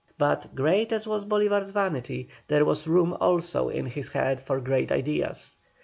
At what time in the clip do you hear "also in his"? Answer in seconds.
3.21-4.07